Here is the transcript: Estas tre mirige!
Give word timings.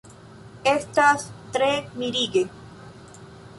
Estas 0.71 1.27
tre 1.57 1.69
mirige! 2.01 2.45